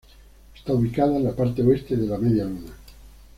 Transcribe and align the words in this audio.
Está 0.55 0.73
ubicada 0.73 1.15
en 1.17 1.25
la 1.25 1.35
parte 1.35 1.61
oeste 1.61 1.95
de 1.95 2.07
la 2.07 2.17
medialuna. 2.17 2.73